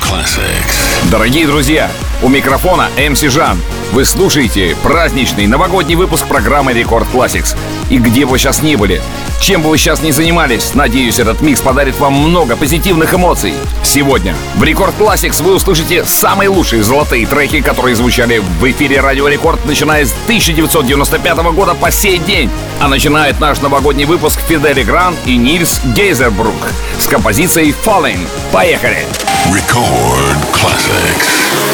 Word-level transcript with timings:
Classix. 0.00 1.10
Дорогие 1.10 1.46
друзья, 1.46 1.90
у 2.22 2.28
микрофона 2.28 2.88
MC 2.96 3.20
Жан. 3.22 3.60
Вы 3.92 4.04
слушаете 4.04 4.76
праздничный 4.82 5.46
новогодний 5.46 5.96
выпуск 5.96 6.26
программы 6.26 6.72
Record 6.72 7.08
Classix. 7.12 7.56
И 7.90 7.98
где 7.98 8.24
бы 8.24 8.32
вы 8.32 8.38
сейчас 8.38 8.62
ни 8.62 8.76
были, 8.76 9.02
чем 9.40 9.62
бы 9.62 9.70
вы 9.70 9.78
сейчас 9.78 10.02
ни 10.02 10.12
занимались, 10.12 10.74
надеюсь, 10.74 11.18
этот 11.18 11.40
микс 11.40 11.60
подарит 11.60 11.98
вам 11.98 12.12
много 12.14 12.56
позитивных 12.56 13.12
эмоций. 13.12 13.54
Сегодня 13.82 14.36
в 14.54 14.62
Record 14.62 14.94
Classix 14.98 15.42
вы 15.42 15.54
услышите 15.54 16.04
самые 16.04 16.48
лучшие 16.48 16.84
золотые 16.84 17.26
треки, 17.26 17.60
которые 17.60 17.96
звучали 17.96 18.38
в 18.38 18.70
эфире 18.70 19.00
Радио 19.00 19.26
Рекорд, 19.26 19.64
начиная 19.64 20.06
с 20.06 20.12
1995 20.26 21.38
года 21.52 21.74
по 21.74 21.90
сей 21.90 22.18
день. 22.18 22.50
А 22.80 22.88
начинает 22.88 23.40
наш 23.40 23.60
новогодний 23.60 24.04
выпуск 24.04 24.38
Фидели 24.46 24.84
Гран 24.84 25.16
и 25.26 25.36
Нильс 25.36 25.80
Гейзербрук 25.96 26.68
с 26.98 27.08
композицией 27.08 27.74
Falling. 27.84 28.28
Поехали! 28.52 29.04
Record 29.50 29.81
Hard 29.84 30.54
Classics. 30.54 31.71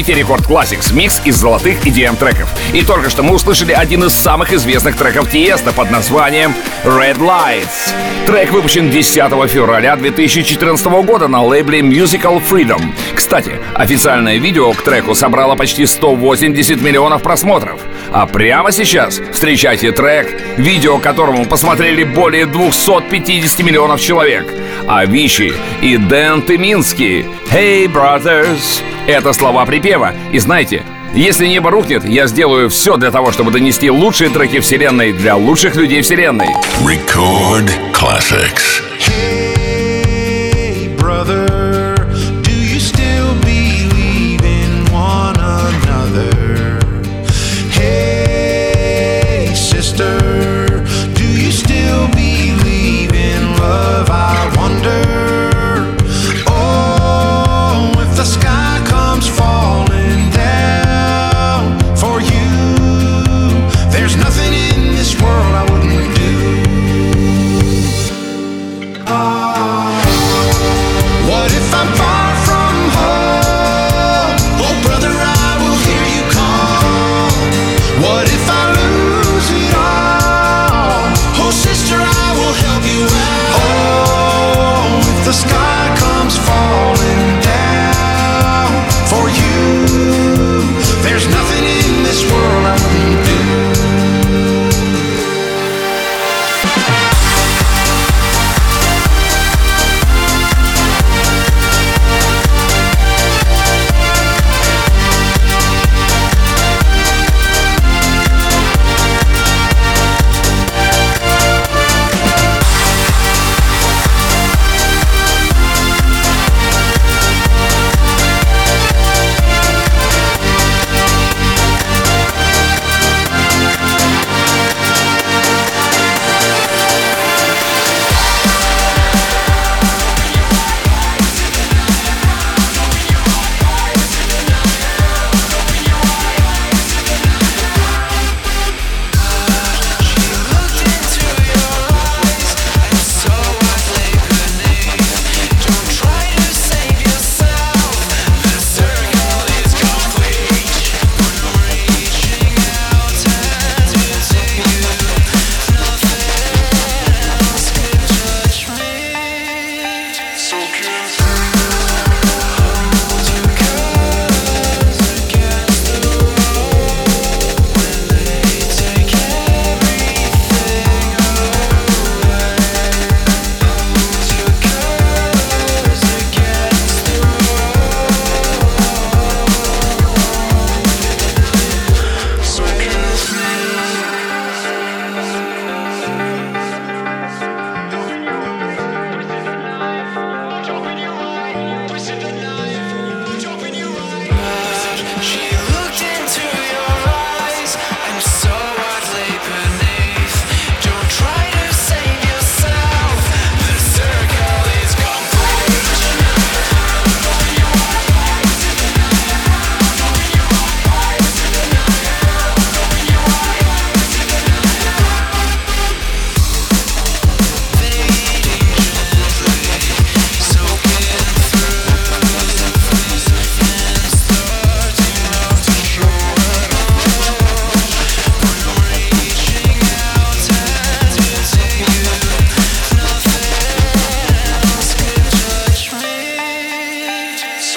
Слушаете 0.00 0.18
Рекорд 0.18 0.46
Classics, 0.46 0.94
микс 0.94 1.20
из 1.26 1.36
золотых 1.36 1.84
EDM 1.86 2.16
треков. 2.16 2.48
И 2.72 2.82
только 2.82 3.10
что 3.10 3.22
мы 3.22 3.34
услышали 3.34 3.72
один 3.72 4.02
из 4.04 4.14
самых 4.14 4.50
известных 4.50 4.96
треков 4.96 5.28
Тиеста 5.28 5.72
под 5.72 5.90
названием 5.90 6.54
Red 6.84 7.18
Lights. 7.18 7.92
Трек 8.24 8.50
выпущен 8.50 8.88
10 8.88 9.14
февраля 9.50 9.96
2014 9.96 10.86
года 11.04 11.28
на 11.28 11.44
лейбле 11.44 11.80
Musical 11.80 12.42
Freedom. 12.42 12.80
Кстати, 13.14 13.60
официальное 13.74 14.38
видео 14.38 14.72
к 14.72 14.80
треку 14.80 15.14
собрало 15.14 15.54
почти 15.54 15.84
180 15.84 16.80
миллионов 16.80 17.22
просмотров. 17.22 17.78
А 18.10 18.26
прямо 18.26 18.72
сейчас 18.72 19.20
встречайте 19.34 19.92
трек, 19.92 20.34
видео 20.56 20.96
которому 20.96 21.44
посмотрели 21.44 22.04
более 22.04 22.46
250 22.46 23.60
миллионов 23.66 24.00
человек. 24.00 24.46
Авичи 24.88 25.52
и 25.82 25.98
Дэн 25.98 26.40
Тыминский. 26.40 27.26
Hey, 27.52 27.86
brothers! 27.86 28.82
Это 29.06 29.32
слова 29.32 29.64
припева. 29.66 30.14
И 30.32 30.38
знаете, 30.38 30.82
если 31.14 31.46
небо 31.46 31.70
рухнет, 31.70 32.04
я 32.04 32.26
сделаю 32.26 32.68
все 32.68 32.96
для 32.96 33.10
того, 33.10 33.32
чтобы 33.32 33.50
донести 33.50 33.90
лучшие 33.90 34.30
треки 34.30 34.60
вселенной 34.60 35.12
для 35.12 35.36
лучших 35.36 35.74
людей 35.76 36.02
вселенной. 36.02 36.48
Record 36.84 37.70
classics. 37.92 38.89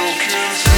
so. 0.05 0.72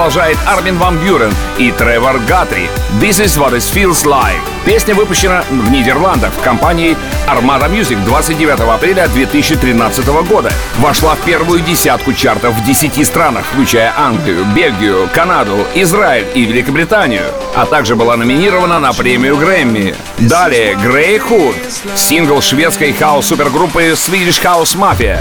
Продолжает 0.00 0.38
Армин 0.46 0.78
Ван 0.78 0.96
Бюрен 0.96 1.30
и 1.58 1.70
Тревор 1.72 2.18
Гатри. 2.20 2.70
This 3.02 3.22
is 3.22 3.36
what 3.36 3.52
it 3.52 3.58
feels 3.58 4.06
like. 4.06 4.40
Песня 4.64 4.94
выпущена 4.94 5.44
в 5.50 5.70
Нидерландах 5.70 6.32
в 6.32 6.40
компании 6.40 6.96
Armada 7.28 7.70
Music 7.70 8.02
29 8.06 8.60
апреля 8.60 9.08
2013 9.08 10.06
года. 10.26 10.50
Вошла 10.78 11.16
в 11.16 11.20
первую 11.26 11.60
десятку 11.60 12.14
чартов 12.14 12.54
в 12.54 12.64
10 12.64 13.06
странах, 13.06 13.44
включая 13.52 13.92
Англию, 13.94 14.46
Бельгию, 14.56 15.06
Канаду, 15.12 15.66
Израиль 15.74 16.28
и 16.34 16.46
Великобританию. 16.46 17.24
А 17.54 17.66
также 17.66 17.94
была 17.94 18.16
номинирована 18.16 18.80
на 18.80 18.94
премию 18.94 19.36
Грэмми. 19.36 19.94
Далее 20.16 20.76
Грей 20.76 21.18
Худ, 21.18 21.56
сингл 21.94 22.40
шведской 22.40 22.94
хаос-супергруппы 22.94 23.92
Swedish 23.92 24.42
House 24.42 24.78
Mafia. 24.78 25.20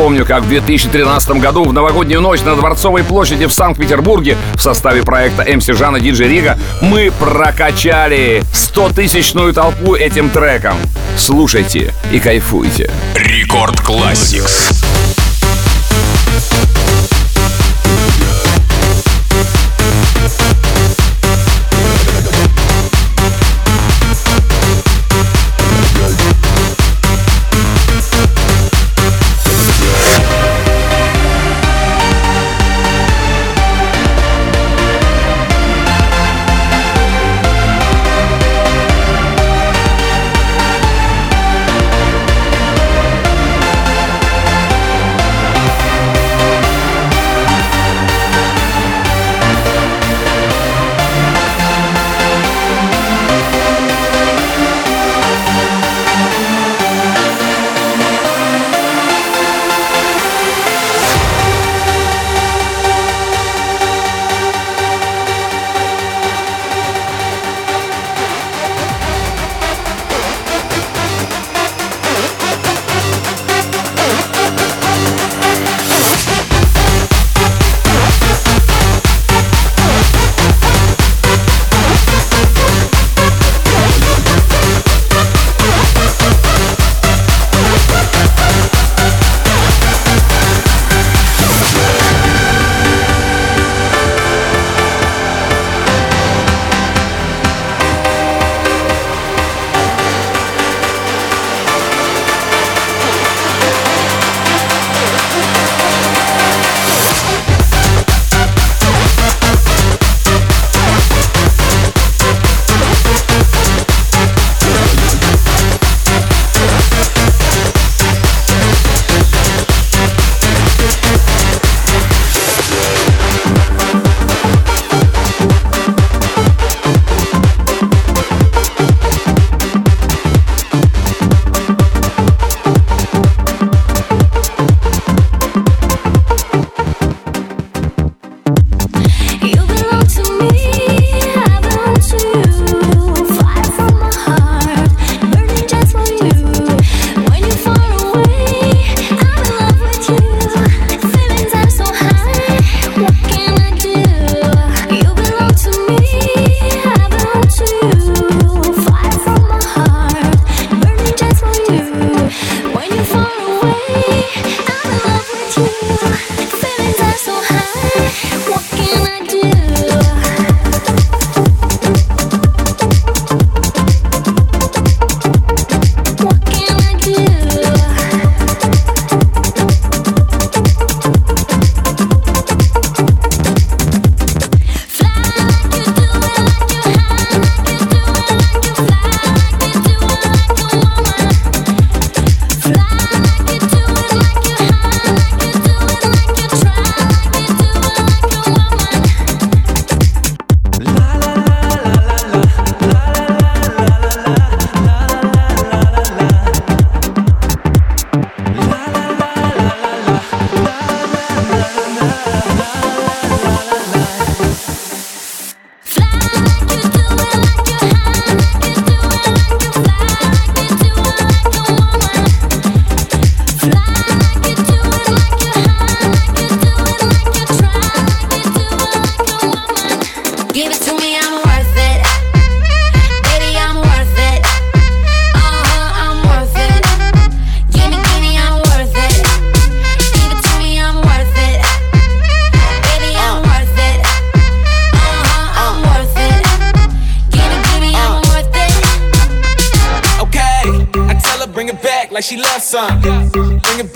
Помню, 0.00 0.24
как 0.24 0.44
в 0.44 0.48
2013 0.48 1.32
году 1.32 1.62
в 1.62 1.74
новогоднюю 1.74 2.22
ночь 2.22 2.40
на 2.40 2.56
Дворцовой 2.56 3.04
площади 3.04 3.44
в 3.44 3.52
Санкт-Петербурге 3.52 4.38
в 4.54 4.60
составе 4.62 5.02
проекта 5.02 5.44
МС 5.44 5.66
Жана 5.66 6.00
Диджи 6.00 6.26
Рига 6.26 6.58
мы 6.80 7.12
прокачали 7.20 8.42
100-тысячную 8.54 9.52
толпу 9.52 9.94
этим 9.94 10.30
треком. 10.30 10.76
Слушайте 11.18 11.92
и 12.10 12.18
кайфуйте. 12.18 12.90
Рекорд 13.14 13.78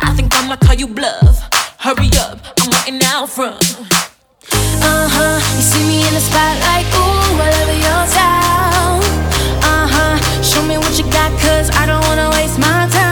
I 0.00 0.14
think 0.14 0.34
I'ma 0.34 0.56
call 0.56 0.74
you 0.74 0.86
bluff. 0.86 1.40
Hurry 1.78 2.10
up, 2.18 2.38
I'm 2.58 2.70
waiting 2.70 3.00
out 3.04 3.28
front. 3.28 3.56
Uh 4.82 5.08
huh, 5.10 5.38
you 5.56 5.62
see 5.62 5.84
me 5.86 6.06
in 6.06 6.14
the 6.14 6.20
spotlight, 6.20 6.86
ooh, 6.94 7.40
I 7.40 7.48
love 7.56 7.72
your 7.86 8.02
style. 8.12 9.00
Uh 9.62 9.86
huh, 9.94 10.42
show 10.42 10.62
me 10.62 10.78
what 10.78 10.98
you 10.98 11.04
got, 11.10 11.30
cause 11.40 11.70
I 11.70 11.86
don't 11.86 12.02
wanna 12.06 12.30
waste 12.30 12.58
my 12.58 12.88
time. 12.90 13.07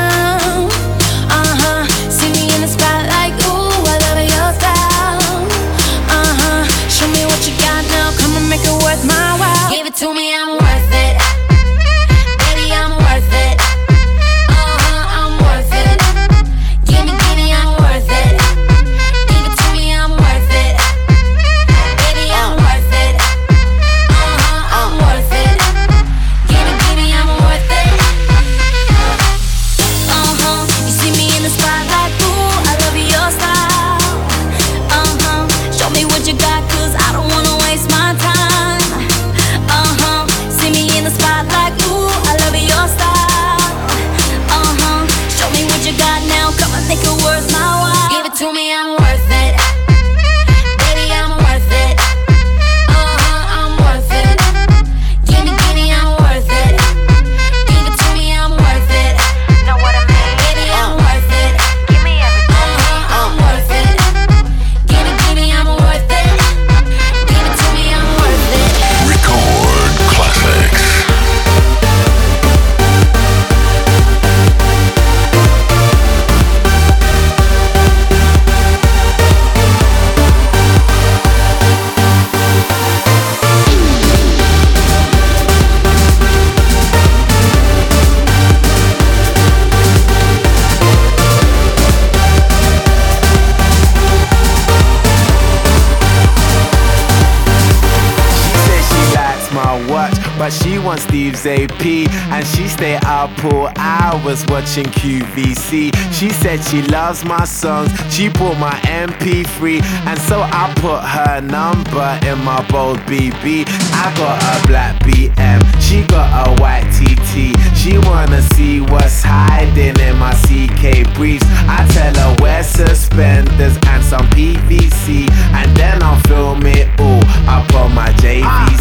was 104.27 104.45
watching 104.49 104.87
QVC. 104.87 105.95
She 106.13 106.31
said 106.31 106.59
she 106.65 106.83
loves 106.83 107.25
my 107.25 107.45
songs, 107.45 107.93
she 108.13 108.29
bought 108.29 108.59
my 108.59 108.75
MP3, 108.83 109.81
and 110.05 110.19
so 110.23 110.41
I 110.43 110.75
put 110.83 111.01
her 111.15 111.41
number 111.41 112.19
in 112.27 112.43
my 112.45 112.61
bold 112.69 112.99
BB. 113.07 113.65
I 113.95 114.13
got 114.19 114.43
a 114.43 114.67
black 114.67 114.99
BM, 115.05 115.63
she 115.81 116.03
got 116.09 116.27
a 116.43 116.61
white 116.61 116.91
TT. 116.91 117.55
She 117.79 117.99
wanna 117.99 118.43
see 118.55 118.81
what's 118.81 119.23
hiding 119.23 119.97
in 120.01 120.19
my 120.19 120.35
CK 120.43 121.07
briefs. 121.15 121.47
I 121.71 121.87
tell 121.95 122.15
her 122.15 122.37
wear 122.43 122.65
suspenders 122.65 123.79
and 123.87 124.03
some 124.03 124.27
PVC, 124.35 125.31
and 125.55 125.71
then 125.77 126.03
I'll 126.03 126.21
film 126.23 126.67
it 126.67 126.89
all 126.99 127.23
up 127.47 127.73
on 127.75 127.95
my 127.95 128.11
JVC. 128.19 128.43
Ah. 128.43 128.75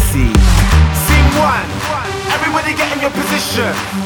Scene 1.06 1.30
one, 1.38 2.34
everybody 2.34 2.74
get 2.74 2.90
in 2.96 3.00
your 3.00 3.12
position 3.12 4.05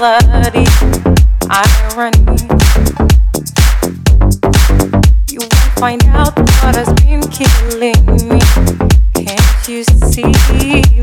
melody, 0.00 0.64
irony. 1.50 2.38
You 5.30 5.40
won't 5.40 5.54
find 5.76 6.04
out 6.04 6.38
what 6.38 6.76
has 6.76 6.92
been 7.02 7.22
killing 7.30 8.06
me. 8.28 8.40
Can't 9.14 9.68
you 9.68 9.82
see? 9.82 10.97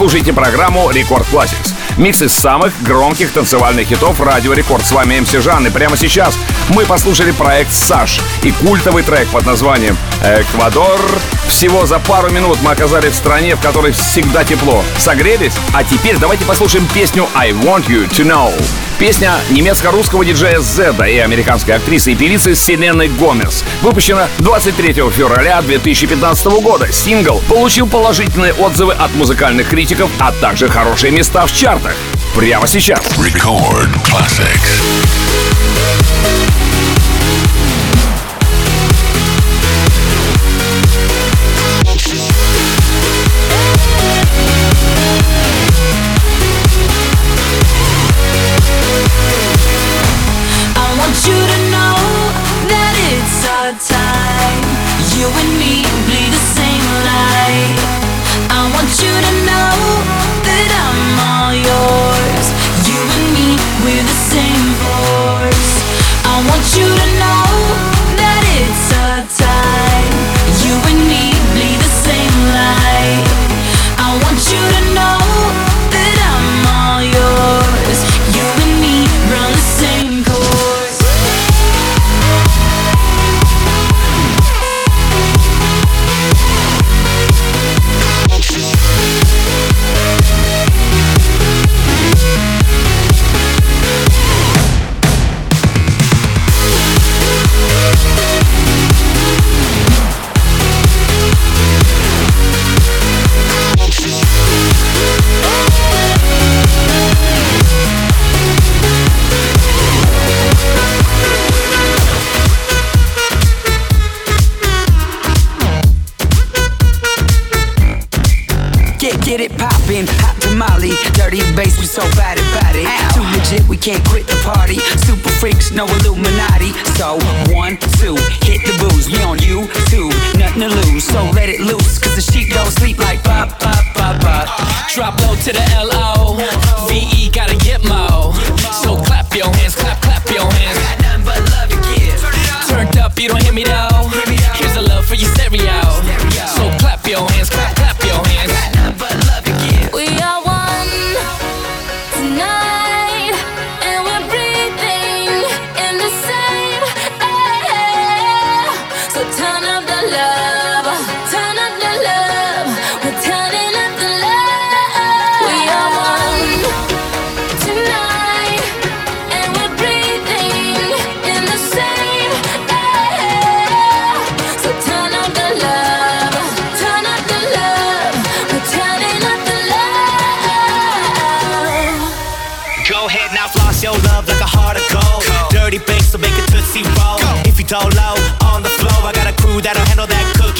слушаете 0.00 0.32
программу 0.32 0.90
«Record 0.90 1.26
Classix. 1.30 1.74
Микс 1.98 2.22
из 2.22 2.32
самых 2.32 2.72
громких 2.82 3.32
танцевальных 3.32 3.86
хитов 3.86 4.18
«Радио 4.18 4.54
Рекорд». 4.54 4.82
С 4.86 4.92
вами 4.92 5.20
MC 5.20 5.30
Жан, 5.30 5.66
и 5.66 5.70
прямо 5.70 5.94
сейчас 5.98 6.38
мы 6.70 6.86
послушали 6.86 7.32
проект 7.32 7.70
«Sash» 7.70 8.18
и 8.42 8.50
культовый 8.50 9.02
трек 9.02 9.28
под 9.28 9.44
названием 9.44 9.98
«Эквадор 10.22 10.98
всего 11.50 11.84
за 11.84 11.98
пару 11.98 12.30
минут 12.30 12.58
мы 12.62 12.70
оказались 12.70 13.12
в 13.12 13.16
стране, 13.16 13.56
в 13.56 13.60
которой 13.60 13.92
всегда 13.92 14.44
тепло. 14.44 14.84
Согрелись? 14.96 15.52
А 15.74 15.82
теперь 15.82 16.16
давайте 16.16 16.44
послушаем 16.44 16.86
песню 16.94 17.28
«I 17.34 17.50
Want 17.50 17.88
You 17.88 18.08
To 18.08 18.24
Know». 18.24 18.52
Песня 18.98 19.34
немецко-русского 19.50 20.24
диджея 20.24 20.60
Зедда 20.60 21.08
и 21.08 21.18
американской 21.18 21.74
актрисы 21.74 22.12
и 22.12 22.14
певицы 22.14 22.54
Селены 22.54 23.08
Гомес. 23.08 23.64
Выпущена 23.82 24.28
23 24.38 24.92
февраля 25.10 25.60
2015 25.60 26.46
года. 26.62 26.90
Сингл 26.92 27.42
получил 27.48 27.88
положительные 27.88 28.54
отзывы 28.54 28.92
от 28.92 29.12
музыкальных 29.14 29.68
критиков, 29.68 30.08
а 30.18 30.32
также 30.32 30.68
хорошие 30.68 31.10
места 31.10 31.46
в 31.46 31.52
чартах. 31.52 31.94
Прямо 32.36 32.66
сейчас. 32.68 33.04
Record 33.18 33.90
classics. 34.04 34.80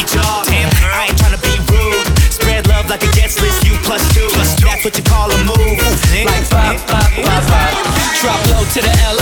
That 0.01 0.09
cookie 0.09 0.17
jar. 0.17 0.45
I 0.93 1.09
ain't 1.09 1.19
tryna 1.19 1.41
be 1.43 1.55
rude. 1.73 2.07
Spread 2.33 2.67
love 2.69 2.89
like 2.89 3.03
a 3.03 3.11
guest 3.13 3.41
list. 3.41 3.65
You 3.65 3.75
plus 3.85 4.03
two. 4.15 4.29
two. 4.57 4.67
That's 4.67 4.85
what 4.85 4.97
you 4.97 5.05
call 5.05 5.31
a 5.31 5.39
move. 5.45 5.79
Like 6.25 6.49
pop, 6.51 6.77
pop, 6.87 7.11
pop, 7.13 7.43
pop. 7.49 8.21
Drop 8.21 8.41
low 8.51 8.65
to 8.65 8.81
the 8.81 8.95
L-O 9.05 9.20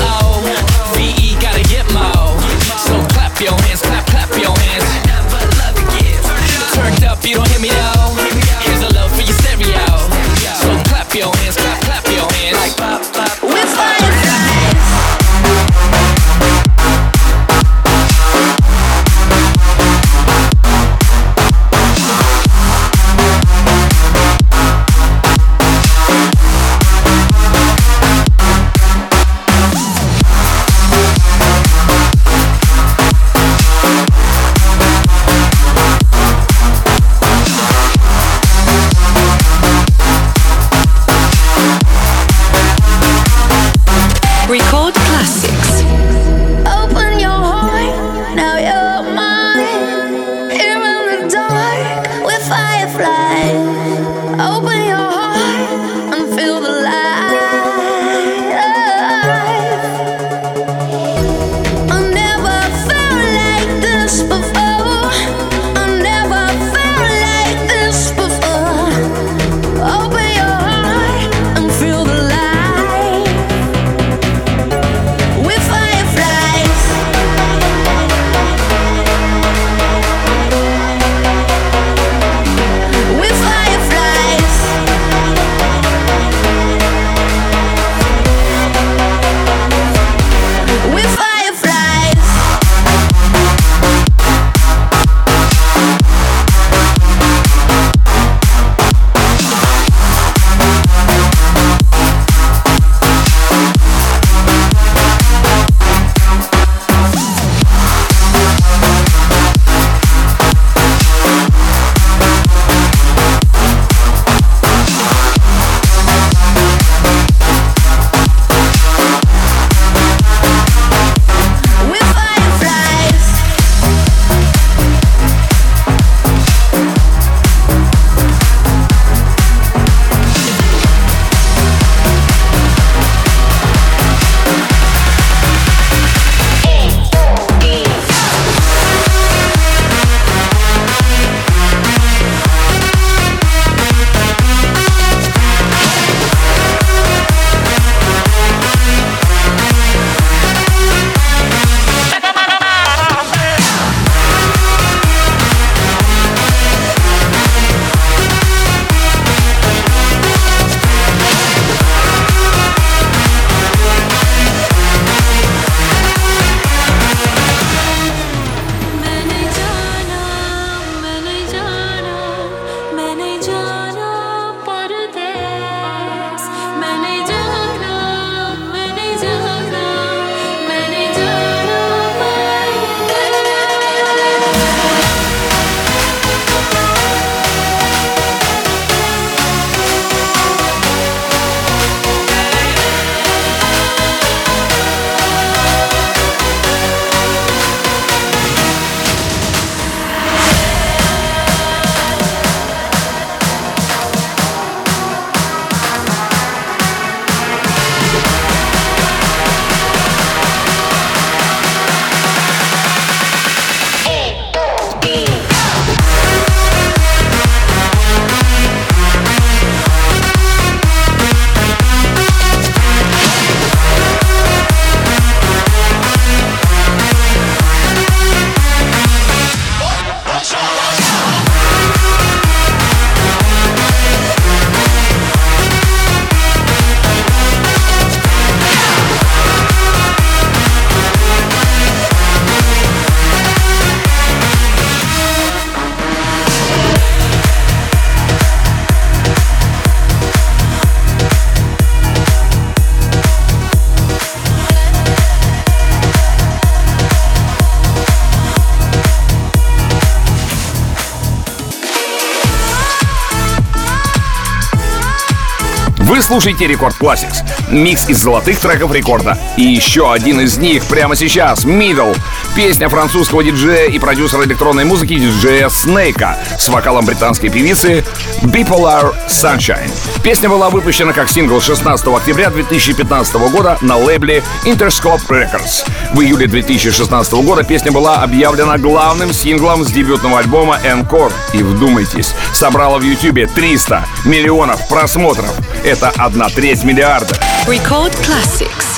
Вы 266.29 266.35
слушаете 266.35 266.67
Рекорд 266.67 266.95
Classics, 267.01 267.43
микс 267.71 268.07
из 268.07 268.19
золотых 268.19 268.61
треков 268.61 268.93
рекорда. 268.93 269.39
И 269.57 269.63
еще 269.63 270.13
один 270.13 270.43
из 270.43 270.59
них 270.59 270.85
прямо 270.85 271.17
сейчас, 271.17 271.65
Middle. 271.65 272.15
Песня 272.55 272.91
французского 272.91 273.43
диджея 273.43 273.89
и 273.89 273.99
продюсера 273.99 274.45
электронной 274.45 274.85
музыки 274.85 275.15
диджея 275.15 275.71
Снейка 275.71 276.37
с 276.59 276.69
вокалом 276.69 277.07
британской 277.07 277.49
певицы 277.49 278.05
Bipolar 278.43 279.15
Sunshine. 279.27 279.91
Песня 280.23 280.51
была 280.51 280.69
выпущена 280.69 281.15
как 281.15 281.31
сингл 281.31 281.63
16 281.63 282.07
октября 282.09 282.51
2015 282.51 283.35
года 283.51 283.79
на 283.81 283.97
лейбле 283.97 284.43
Interscope 284.67 285.27
Records. 285.31 285.89
В 286.13 286.21
июле 286.21 286.47
2016 286.47 287.33
года 287.33 287.63
песня 287.63 287.91
была 287.91 288.23
объявлена 288.23 288.77
главным 288.77 289.33
синглом 289.33 289.83
с 289.83 289.91
дебютного 289.91 290.41
альбома 290.41 290.79
Encore. 290.85 291.33
И 291.55 291.63
вдумайтесь, 291.63 292.35
собрала 292.53 292.99
в 292.99 293.03
YouTube 293.03 293.51
300 293.55 294.05
миллионов 294.27 294.87
просмотров. 294.89 295.55
Это 295.85 296.11
одна 296.17 296.49
треть 296.49 296.85
миллиарда. 296.85 297.35
Record 297.67 298.15
Classics. 298.23 298.98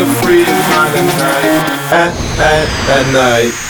to 0.00 0.06
free 0.22 0.38
his 0.38 0.48
mind 0.48 0.96
at 0.96 1.04
night. 1.18 1.60
At, 1.92 2.14
at, 2.40 2.68
at 2.88 3.12
night. 3.12 3.69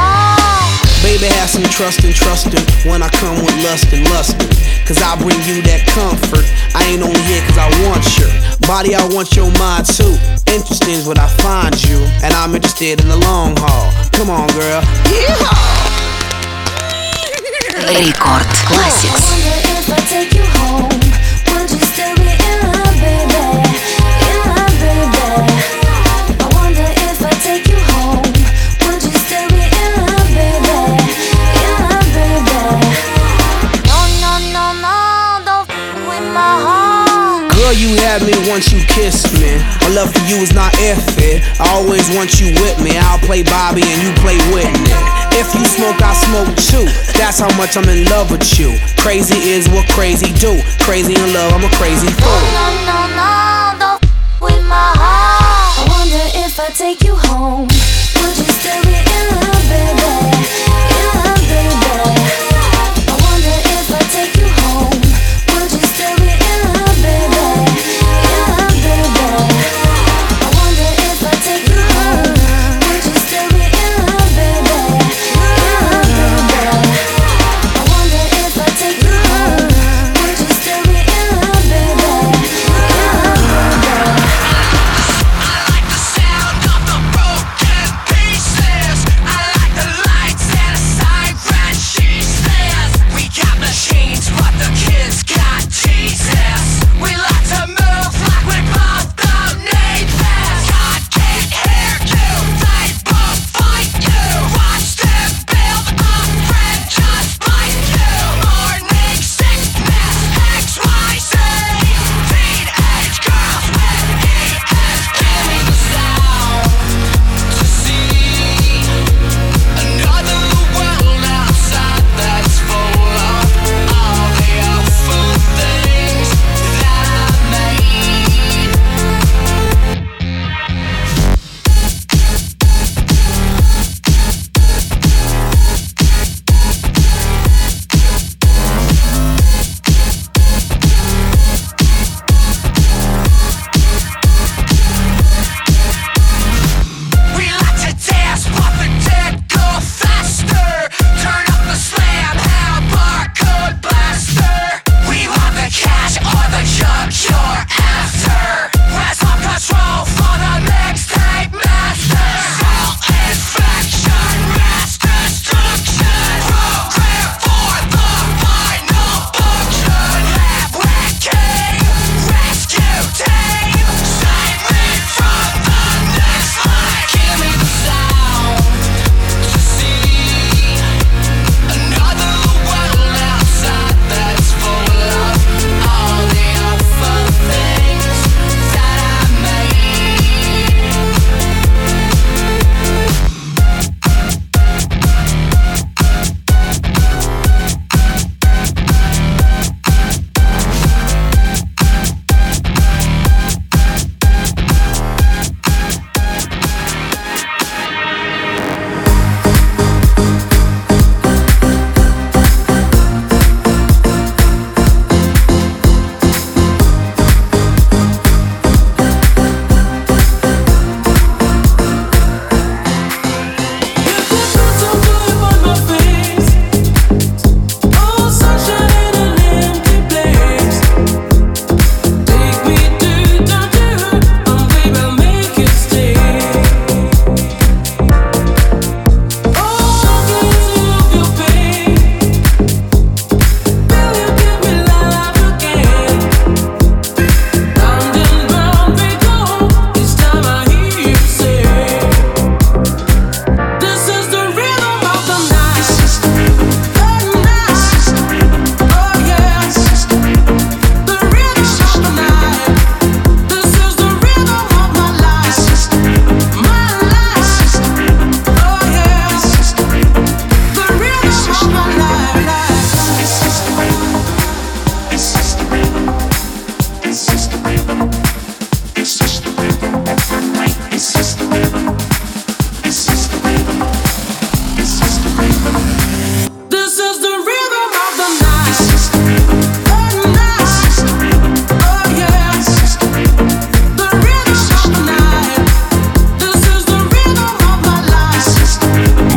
Baby, 1.10 1.26
have 1.38 1.50
some 1.50 1.64
trust 1.64 2.04
and 2.04 2.14
trusting 2.14 2.64
when 2.90 3.02
I 3.02 3.08
come 3.08 3.36
with 3.44 3.54
lust 3.62 3.92
and 3.92 4.04
lusting. 4.10 4.50
Cause 4.86 5.02
I 5.02 5.14
bring 5.18 5.38
you 5.46 5.62
that 5.66 5.82
comfort. 5.90 6.46
I 6.74 6.84
ain't 6.86 7.02
only 7.02 7.20
here 7.26 7.42
cause 7.46 7.58
I 7.58 7.68
want 7.86 8.06
your 8.18 8.30
body, 8.66 8.94
I 8.94 9.02
want 9.10 9.34
your 9.34 9.50
mind 9.58 9.86
too. 9.86 10.14
Interesting 10.46 10.94
is 10.94 11.06
what 11.06 11.18
I 11.18 11.28
find 11.42 11.74
you, 11.88 11.98
and 12.22 12.32
I'm 12.34 12.54
interested 12.54 13.00
in 13.00 13.08
the 13.08 13.16
long 13.16 13.54
haul. 13.58 13.92
Come 14.12 14.30
on, 14.30 14.46
girl. 14.54 14.82
Yeehaw! 15.10 15.96
Рекорд 17.88 18.46
Classics. 18.68 19.36
Girl, 37.71 37.79
you 37.79 37.95
had 38.03 38.21
me 38.27 38.35
once 38.51 38.73
you 38.73 38.83
kissed 38.83 39.31
me. 39.39 39.55
My 39.79 39.95
love 39.95 40.11
for 40.11 40.19
you 40.27 40.35
is 40.43 40.51
not 40.53 40.75
if 40.75 40.99
it. 41.15 41.39
I 41.55 41.71
always 41.71 42.03
want 42.11 42.35
you 42.35 42.51
with 42.59 42.75
me. 42.83 42.97
I'll 42.99 43.19
play 43.19 43.43
Bobby 43.43 43.79
and 43.79 44.03
you 44.03 44.11
play 44.19 44.35
Whitney. 44.51 44.91
If 45.31 45.55
you 45.55 45.63
smoke, 45.63 45.95
I 46.03 46.11
smoke 46.11 46.51
too. 46.67 46.83
That's 47.15 47.39
how 47.39 47.47
much 47.55 47.77
I'm 47.77 47.87
in 47.87 48.03
love 48.11 48.29
with 48.29 48.59
you. 48.59 48.75
Crazy 48.99 49.55
is 49.55 49.69
what 49.69 49.87
crazy 49.87 50.35
do. 50.35 50.59
Crazy 50.83 51.15
in 51.15 51.31
love, 51.31 51.53
I'm 51.55 51.63
a 51.63 51.71
crazy 51.79 52.11
fool. 52.11 52.43
No, 52.51 52.67
no, 52.83 52.99
no, 53.15 53.31
don't 53.79 54.03
with 54.43 54.59
my 54.67 54.91
heart. 54.99 55.71
I 55.79 55.83
wonder 55.95 56.23
if 56.43 56.59
I 56.59 56.67
take 56.75 57.07
you 57.07 57.15
home, 57.15 57.71
would 57.71 58.35
you 58.35 58.51
still 58.51 58.83
be 58.83 58.99
in 58.99 59.25
love, 59.31 59.63
baby? 59.71 60.11
In 60.91 61.07
love, 61.23 61.39
baby. 61.47 62.20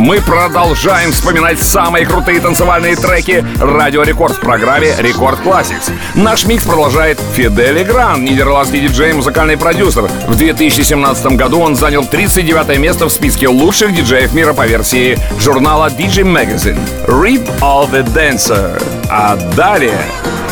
Мы 0.05 0.21
продолжаем 0.21 1.13
вспоминать 1.13 1.59
самые 1.59 2.05
крутые 2.05 2.39
танцевальные 2.39 2.95
треки 2.95 3.43
Радио 3.59 4.03
Рекорд 4.03 4.37
в 4.37 4.41
программе 4.41 4.95
Record 4.99 5.41
Classix. 5.41 5.91
Наш 6.15 6.45
микс 6.45 6.65
продолжает 6.65 7.19
Fedde 7.33 7.70
Le 7.70 7.85
Grand, 7.85 8.23
нидерландский 8.23 8.81
диджей 8.81 9.13
и 9.13 9.15
музыкальный 9.15 9.57
продюсер. 9.57 10.03
В 10.29 10.37
2017 10.37 11.27
году 11.39 11.59
он 11.59 11.75
занял 11.75 12.05
39 12.05 12.79
место 12.79 13.07
в 13.07 13.13
списке 13.13 13.49
лучших 13.49 13.95
диджеев 13.95 14.35
мира 14.35 14.53
по 14.53 14.67
версии 14.67 15.19
журнала 15.39 15.89
DJ 15.89 16.25
Magazine. 16.25 16.79
Rip 17.07 17.49
All 17.61 17.91
the 17.91 18.05
Dancer. 18.13 18.83
А 19.09 19.37
далее 19.57 20.05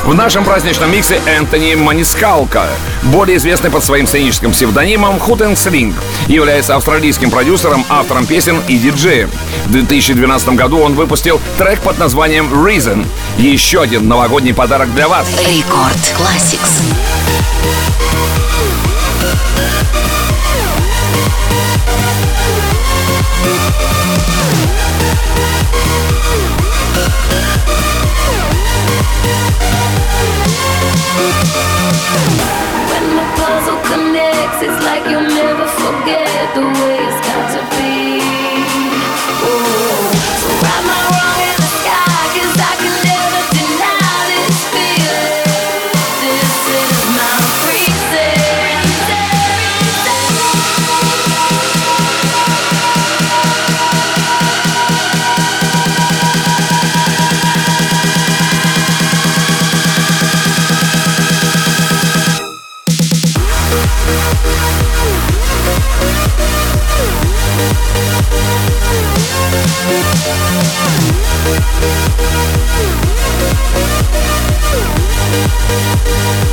в 0.05 0.15
нашем 0.15 0.45
праздничном 0.45 0.91
миксе 0.91 1.21
Энтони 1.27 1.75
Манискалка, 1.75 2.67
более 3.05 3.37
известный 3.37 3.71
под 3.71 3.85
своим 3.85 4.07
сценическим 4.07 4.53
псевдонимом 4.53 5.19
Hook 5.19 5.49
N 5.49 5.57
Sling, 5.57 5.95
является 6.27 6.77
австралийским 6.77 7.31
продюсером, 7.31 7.85
автором 7.89 8.27
песен 8.27 8.61
и 8.69 8.77
диджеем. 8.79 9.31
В 9.67 9.73
2012 9.73 10.49
году 10.51 10.79
он 10.79 10.95
выпустил 10.95 11.41
трек 11.57 11.81
под 11.81 11.99
названием 11.99 12.53
Reason. 12.53 13.07
Еще 13.39 13.81
один 13.81 14.09
новогодний 14.09 14.55
подарок 14.55 14.93
для 14.95 15.09
вас. 15.09 15.27
Рекорд 15.47 15.97
Classics. 16.17 16.83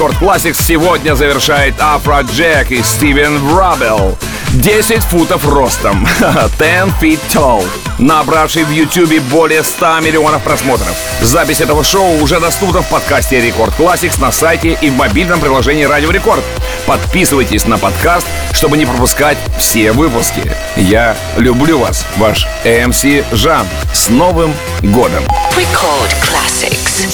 Record 0.00 0.16
Classix 0.16 0.62
сегодня 0.62 1.14
завершает 1.14 1.74
Afrojack 1.78 2.70
и 2.70 2.82
Стивен 2.82 3.36
Врабел. 3.36 4.16
10 4.54 5.02
футов 5.04 5.46
ростом, 5.46 6.08
10 6.58 6.94
feet 7.02 7.20
tall, 7.28 7.62
набравший 7.98 8.64
в 8.64 8.70
YouTube 8.70 9.20
более 9.24 9.62
100 9.62 10.00
миллионов 10.00 10.42
просмотров. 10.42 10.96
Запись 11.20 11.60
этого 11.60 11.84
шоу 11.84 12.18
уже 12.22 12.40
доступна 12.40 12.80
в 12.80 12.88
подкасте 12.88 13.42
Record 13.42 13.78
Classix 13.78 14.18
на 14.22 14.32
сайте 14.32 14.78
и 14.80 14.88
в 14.88 14.96
мобильном 14.96 15.38
приложении 15.38 15.84
Радио 15.84 16.10
Рекорд. 16.10 16.42
Подписывайтесь 16.86 17.66
на 17.66 17.76
подкаст, 17.76 18.26
чтобы 18.54 18.78
не 18.78 18.86
пропускать 18.86 19.36
все 19.58 19.92
выпуски. 19.92 20.50
Я 20.76 21.14
люблю 21.36 21.78
вас, 21.78 22.06
ваш 22.16 22.46
MC 22.64 23.22
Жан. 23.32 23.66
С 23.92 24.08
Новым 24.08 24.54
годом! 24.80 25.24
Record 25.54 26.10
Classics. 26.22 27.04